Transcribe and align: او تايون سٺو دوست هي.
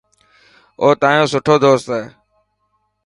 او 0.81 0.87
تايون 1.01 1.27
سٺو 1.31 1.55
دوست 1.63 1.87
هي. 1.95 2.03